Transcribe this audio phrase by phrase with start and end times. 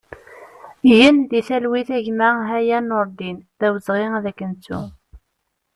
[0.89, 4.79] Gen di talwit a gma Haya Nureddin, d awezɣi ad k-nettu!